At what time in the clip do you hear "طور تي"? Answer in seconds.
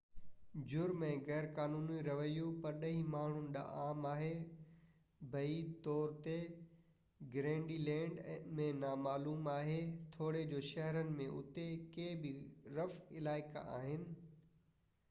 5.85-6.33